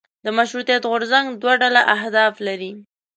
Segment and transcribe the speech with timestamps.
[0.25, 2.75] د مشروطیت غورځنګ دوه ډوله اهداف لرل.